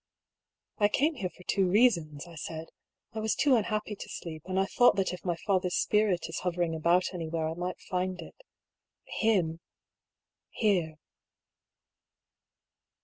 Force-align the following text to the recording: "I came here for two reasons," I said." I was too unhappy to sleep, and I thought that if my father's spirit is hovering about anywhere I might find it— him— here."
"I 0.79 0.87
came 0.87 1.13
here 1.13 1.29
for 1.29 1.43
two 1.43 1.67
reasons," 1.69 2.25
I 2.25 2.33
said." 2.33 2.69
I 3.13 3.19
was 3.19 3.35
too 3.35 3.55
unhappy 3.55 3.95
to 3.97 4.09
sleep, 4.09 4.41
and 4.47 4.59
I 4.59 4.65
thought 4.65 4.95
that 4.95 5.13
if 5.13 5.23
my 5.23 5.35
father's 5.45 5.75
spirit 5.75 6.27
is 6.27 6.39
hovering 6.39 6.73
about 6.73 7.13
anywhere 7.13 7.47
I 7.47 7.53
might 7.53 7.79
find 7.81 8.19
it— 8.19 8.41
him— 9.19 9.59
here." 10.61 10.95